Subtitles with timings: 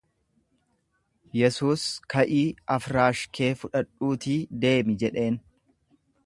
[1.39, 5.39] Yesuus, Ka’ii afraash kee fudhadhuutii deemi jedheen.